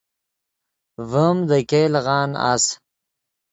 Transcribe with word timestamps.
ڤیم 1.11 1.37
دے 1.49 1.57
ګئے 1.69 1.83
لیغان 1.93 2.31
اس 2.51 2.63